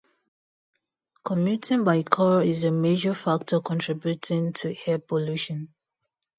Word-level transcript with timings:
Commuting 1.23 1.83
by 1.83 2.01
car 2.01 2.41
is 2.41 2.63
a 2.63 2.71
major 2.71 3.13
factor 3.13 3.61
contributing 3.61 4.51
to 4.53 4.75
air 4.89 4.97
pollution. 4.97 5.75